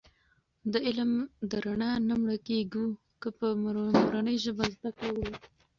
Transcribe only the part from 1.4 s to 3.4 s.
د رڼا نه مړکېږو که